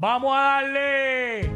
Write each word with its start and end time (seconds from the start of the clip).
Vamos 0.00 0.32
a 0.32 0.62
darle. 0.62 1.50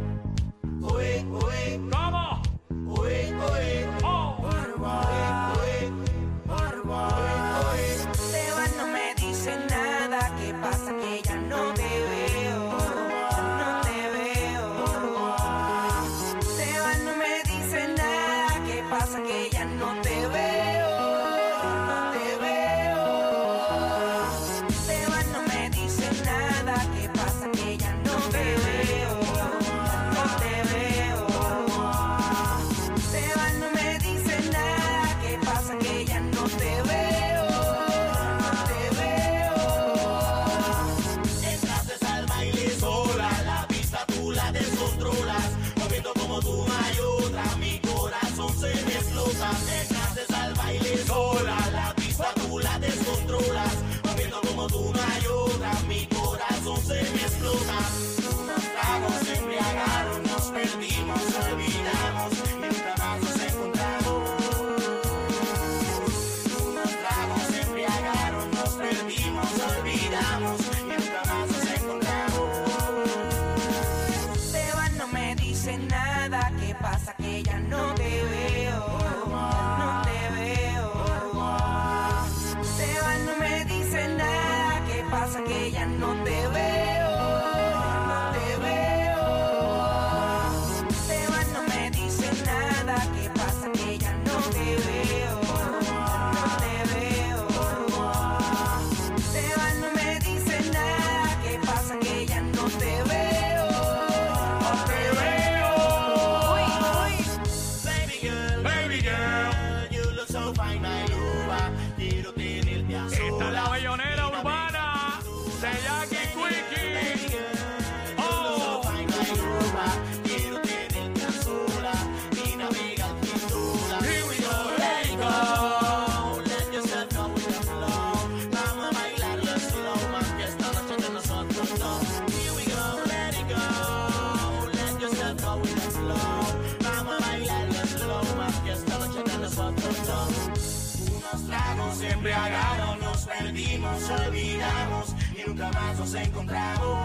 embriagaron, 142.11 143.01
nos 143.01 143.25
perdimos, 143.27 144.11
olvidamos 144.11 145.15
y 145.37 145.49
nunca 145.49 145.71
más 145.73 145.99
nos 145.99 146.15
encontramos. 146.15 146.99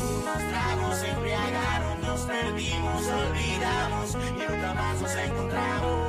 Unos 0.00 0.38
tragos 0.50 1.02
embriagaron, 1.02 2.00
nos 2.02 2.20
perdimos, 2.22 3.02
olvidamos 3.06 4.14
y 4.14 4.32
nunca 4.32 4.74
más 4.74 5.00
nos 5.00 5.16
encontramos. 5.16 6.07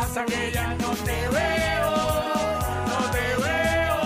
hasta 0.00 0.24
que 0.26 0.52
ya 0.52 0.74
no 0.74 0.90
te 0.90 1.28
veo, 1.28 1.90
no 2.86 3.10
te 3.12 3.36
veo. 3.42 3.98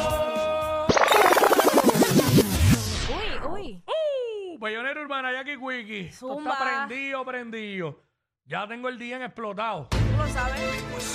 Uy, 3.16 3.28
uy. 3.50 3.82
Uh, 3.86 4.58
Bayonera 4.58 5.00
Urbana, 5.00 5.32
Jackie 5.32 5.56
Wiki. 5.56 6.00
Está 6.06 6.58
prendido, 6.58 7.24
prendido. 7.24 8.02
Ya 8.44 8.66
tengo 8.66 8.88
el 8.88 8.98
día 8.98 9.16
en 9.16 9.22
explotado. 9.22 9.88
Tú 9.90 9.98
lo 10.16 10.26
sabes. 10.28 10.60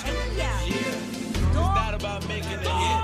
Ella. 0.06 0.52
Yeah. 0.66 1.04
Tú. 1.54 3.03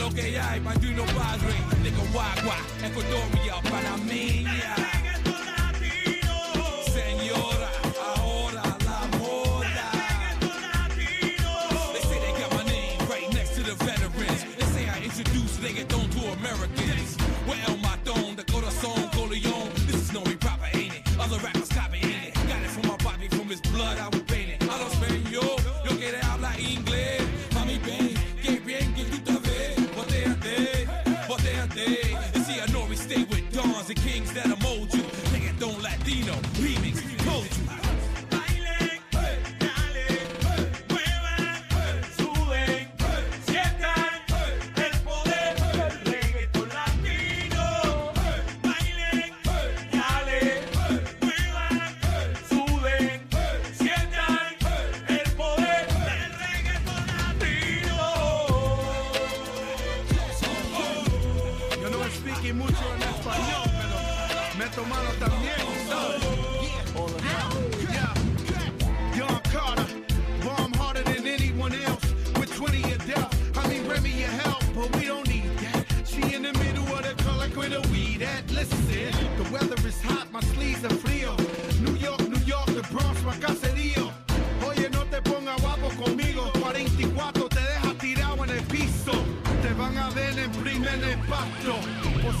lo 0.00 0.10
que 0.10 0.40
hay, 0.40 0.60
Padre, 0.60 1.54
Nicaragua, 1.82 2.56
Ecuadoria, 2.82 3.60
Panameña. 3.70 4.74
They 11.92 12.00
say 12.00 12.18
they 12.18 12.32
got 12.40 12.52
my 12.54 12.64
name 12.64 12.98
right 13.08 13.32
next 13.34 13.54
to 13.56 13.62
the 13.62 13.74
veterans. 13.84 14.44
They 14.56 14.64
say 14.74 14.88
I 14.88 15.02
introduced 15.04 15.60
reggaeton 15.60 16.08
to 16.14 16.20
Americans. 16.38 17.16
El 17.68 17.76
Matón, 17.78 18.36
Corazón, 18.46 19.10
This 19.86 19.96
is 19.96 20.12
no 20.12 20.22
proper, 20.22 20.70
ain't 20.72 20.94
it? 20.94 21.02
Other 21.18 21.38
rappers 21.38 21.68
copy, 21.68 21.98
ain't 21.98 22.28
it? 22.28 22.34
Got 22.48 22.62
it 22.62 22.70
from 22.70 22.88
my 22.88 22.96
body, 22.96 23.28
from 23.28 23.48
his 23.48 23.60
blood. 23.60 23.98
I 23.98 24.19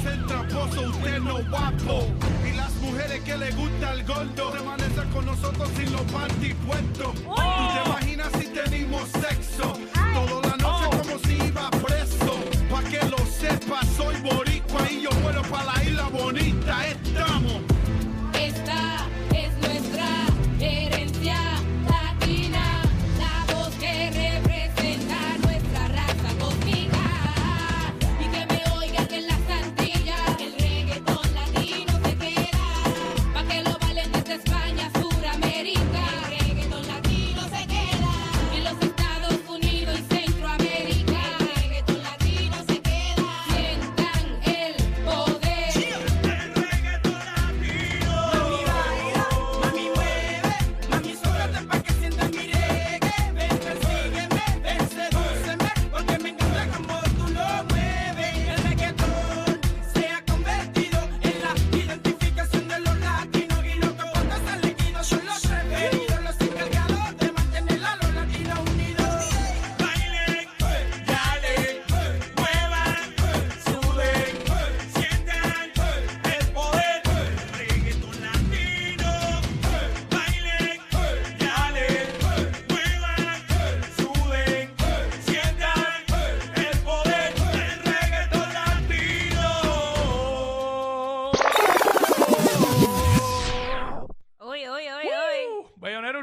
ser 0.02 0.26
tramposo, 0.26 0.80
usted 0.90 1.18
no 1.20 1.42
guapo. 1.48 2.06
Y 2.48 2.56
las 2.56 2.72
mujeres 2.76 3.20
que 3.20 3.36
le 3.36 3.50
gusta 3.52 3.92
el 3.92 4.04
gordo, 4.04 4.50
permanecen 4.50 5.08
con 5.10 5.26
nosotros 5.26 5.68
sin 5.76 5.92
los 5.92 6.02
panty 6.02 6.54
puestos. 6.54 7.14
Oh. 7.26 7.34
¿Tú 7.34 7.74
te 7.74 7.90
imaginas 7.90 8.32
si 8.38 8.46
tenemos 8.48 9.08
sexo? 9.08 9.78
Toda 10.14 10.48
la 10.48 10.56
noche 10.56 10.84
oh. 10.86 10.98
como 10.98 11.18
si 11.18 11.34
iba 11.34 11.70
preso. 11.70 12.34
Pa' 12.70 12.82
que 12.84 13.00
lo 13.08 13.18
sepa, 13.18 13.80
soy 13.96 14.16
boricua 14.22 14.90
y 14.90 15.02
yo 15.02 15.10
vuelo 15.22 15.42
pa' 15.42 15.64
la 15.64 15.84
isla 15.84 16.08
bonita. 16.08 16.86
Estamos. 16.86 17.60
Esta 18.34 19.06
es 19.34 19.52
nuestra 19.58 20.08
herencia 20.60 21.36
latina, 21.88 22.82
la 23.18 23.54
voz 23.54 23.74
que 23.76 24.10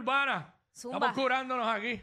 urbana. 0.07 0.53
Zumba. 0.73 0.97
Estamos 0.97 1.15
curándonos 1.15 1.67
aquí. 1.67 2.01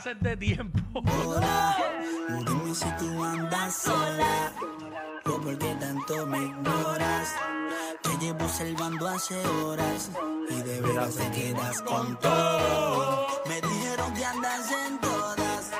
escasez 0.00 0.20
de 0.20 0.36
tiempo. 0.36 1.02
Hola, 1.26 1.76
dime 2.46 2.74
si 2.74 2.90
tú 2.98 3.24
andas 3.24 3.74
sola 3.74 4.52
o 5.26 5.40
por 5.40 5.56
tanto 5.58 6.26
me 6.26 6.38
ignoras. 6.38 7.28
Te 8.02 8.24
llevo 8.24 8.48
salvando 8.48 9.08
hace 9.08 9.46
horas 9.46 10.10
y 10.48 10.62
de 10.62 10.80
veras 10.80 11.14
te 11.16 11.30
quedas 11.30 11.82
con 11.82 12.18
todo. 12.18 13.26
Me 13.46 13.60
dijeron 13.60 14.14
que 14.14 14.24
andas 14.24 14.70
en 14.86 14.98
todas, 14.98 15.70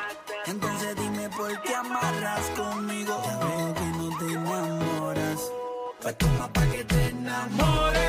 entonces 0.47 0.97
dime 0.97 1.29
por 1.31 1.63
qué 1.63 1.75
amarras 1.75 2.51
conmigo. 2.57 3.23
Ya 3.25 3.39
veo 3.39 3.75
que 3.75 3.87
no 3.99 4.19
te 4.19 4.33
enamoras, 4.33 5.53
pues 6.03 6.19
toma 6.19 6.53
pa' 6.53 6.67
que 6.67 6.85
te 6.85 7.09
enamoras. 7.09 8.00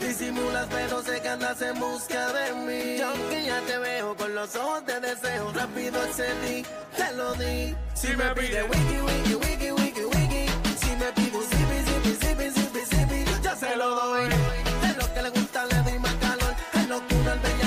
Disimulas, 0.00 0.66
pero 0.70 1.02
sé 1.02 1.20
que 1.20 1.28
andas 1.28 1.60
en 1.62 1.78
busca 1.78 2.32
de 2.32 2.52
mí. 2.66 2.98
Yo 2.98 3.12
que 3.30 3.44
ya 3.44 3.60
te 3.62 3.78
veo 3.78 4.16
con 4.16 4.34
los 4.34 4.54
ojos 4.56 4.84
de 4.86 5.00
deseo. 5.00 5.52
Rápido 5.52 6.00
accedí, 6.00 6.64
te 6.96 7.12
lo 7.16 7.34
di. 7.34 7.74
Si, 7.94 8.08
me, 8.08 8.16
me 8.16 8.34
pide 8.34 8.62
wiki, 8.64 8.98
wiki, 9.06 9.34
wiki, 9.34 9.70
wiki, 9.72 10.04
wiki. 10.04 10.46
Si 10.80 10.90
me 10.96 11.08
pide 11.16 11.40
zipi, 11.50 11.78
zipi, 11.88 12.10
zipi, 12.22 12.50
zipi, 12.50 12.80
zipi. 12.90 13.42
ya 13.42 13.56
se 13.56 13.76
lo 13.76 13.88
doy. 13.94 14.28
De 14.28 14.94
lo 14.98 15.14
que 15.14 15.22
le 15.22 15.30
gusta 15.30 15.66
le 15.66 15.90
di 15.90 15.98
más 15.98 16.14
calor. 16.14 16.54
Es 16.74 16.88
locura 16.88 17.32
el 17.32 17.40
bella 17.40 17.63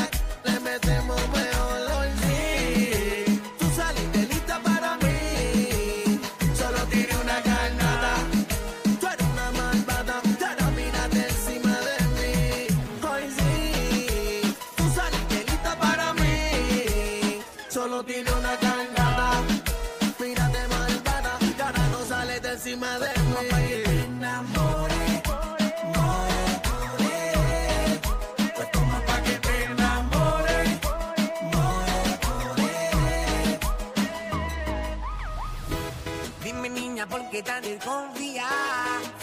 niña, 37.38 37.44
¿por 37.44 37.44
qué 37.44 37.44
tan 37.44 37.62
desconfía? 37.62 38.48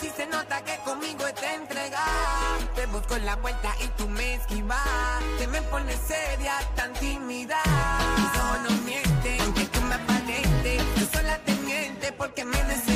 Si 0.00 0.10
se 0.10 0.26
nota 0.26 0.62
que 0.64 0.76
conmigo 0.84 1.26
está 1.26 1.54
entregada. 1.54 2.58
Te 2.74 2.86
busco 2.86 3.16
en 3.16 3.26
la 3.26 3.36
vuelta 3.36 3.74
y 3.80 3.88
tú 3.96 4.08
me 4.08 4.34
esquivas. 4.34 4.78
Te 5.38 5.46
me 5.46 5.62
pones 5.62 5.98
seria, 6.06 6.58
tan 6.76 6.92
tímida. 6.94 7.58
Ojos 8.34 8.70
no 8.70 8.82
mienten, 8.84 9.40
aunque 9.40 9.64
tú 9.66 9.80
me 9.82 9.94
aparentes. 9.94 10.82
Tú 10.94 11.16
sola 11.16 11.38
te 11.44 11.54
mientes 11.56 12.12
porque 12.12 12.44
me 12.44 12.62
deseas. 12.64 12.93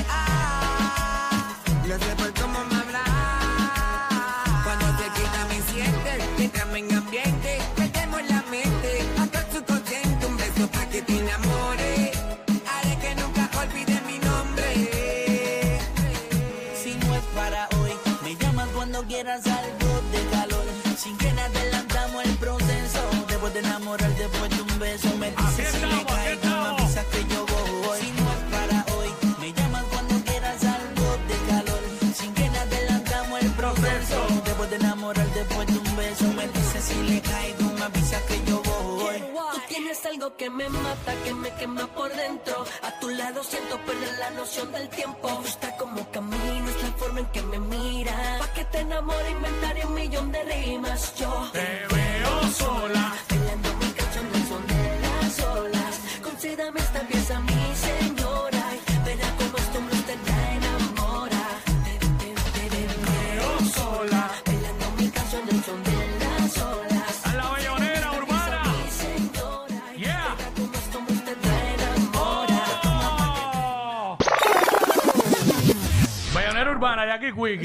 Enamorar, 23.79 24.15
después 24.17 24.51
de 24.51 24.63
un 24.63 24.79
beso, 24.79 25.09
me 25.19 25.31
dices 25.31 25.71
si 25.71 25.87
me 25.87 26.05
caigo, 26.05 26.15
me 26.17 26.33
estamos. 26.33 26.81
avisas 26.81 27.05
que 27.07 27.25
yo 27.33 27.47
voy. 27.47 28.01
Si 28.01 28.11
no 28.13 28.27
es 28.33 28.43
para 28.53 28.85
hoy, 28.95 29.09
me 29.41 29.53
llamas 29.53 29.85
cuando 29.85 30.15
quieras 30.25 30.65
algo 30.65 31.07
de 31.29 31.37
calor. 31.51 31.81
Sin 32.15 32.35
que 32.35 32.47
nada 32.49 32.63
adelantamos 32.63 33.41
el 33.41 33.51
proceso. 33.53 34.27
Después 34.45 34.71
de 34.71 34.77
enamorar, 34.77 35.27
después 35.33 35.67
de 35.69 35.79
un 35.79 35.97
beso, 35.97 36.25
me 36.35 36.49
dices 36.49 36.85
si 36.85 37.03
le 37.05 37.21
caigo, 37.21 37.73
me 37.79 37.85
avisas 37.85 38.23
que 38.23 38.43
yo 38.47 38.63
voy. 38.63 39.17
Tú 39.53 39.61
tienes 39.69 40.05
algo 40.07 40.37
que 40.37 40.51
me 40.51 40.69
mata, 40.69 41.13
que 41.25 41.35
me 41.35 41.51
quema 41.55 41.87
por 41.95 42.11
dentro. 42.15 42.65
A 42.83 42.99
tu 43.01 43.09
lado 43.11 43.45
siento 43.45 43.79
perder 43.87 44.19
la 44.19 44.31
noción 44.31 44.73
del 44.73 44.89
tiempo. 44.89 45.29
Me 45.29 45.37
gusta 45.37 45.77
como 45.77 46.11
caminas, 46.11 46.75
la 46.83 46.91
forma 46.99 47.21
en 47.21 47.27
que 47.27 47.43
me 47.43 47.59
miras. 47.61 48.39
Pa' 48.41 48.53
que 48.55 48.65
te 48.65 48.79
enamore, 48.81 49.31
inventaré 49.31 49.87
un 49.87 49.95
millón 49.95 50.33
de 50.33 50.43
rimas. 50.43 51.15
Yo 51.17 51.51
Te 51.53 51.87
veo 51.95 52.51
sola. 52.53 53.15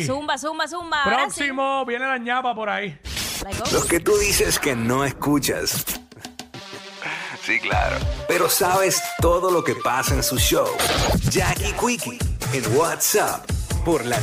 Zumba, 0.05 0.37
zumba, 0.37 0.67
zumba. 0.67 1.03
Ahora 1.03 1.29
sí. 1.29 1.37
Próximo, 1.39 1.85
viene 1.85 2.05
la 2.05 2.17
ñapa 2.17 2.53
por 2.55 2.69
ahí. 2.69 2.97
Like, 3.43 3.61
oh. 3.61 3.71
Los 3.73 3.85
que 3.85 3.99
tú 3.99 4.17
dices 4.17 4.59
que 4.59 4.75
no 4.75 5.03
escuchas. 5.03 5.85
Sí, 7.43 7.59
claro. 7.59 7.97
Pero 8.27 8.47
sabes 8.49 9.01
todo 9.19 9.51
lo 9.51 9.63
que 9.63 9.75
pasa 9.75 10.15
en 10.15 10.23
su 10.23 10.37
show. 10.37 10.67
Jackie 11.29 11.73
Quickie 11.73 12.19
en 12.53 12.77
WhatsApp 12.77 13.45
por 13.83 14.05
la 14.05 14.17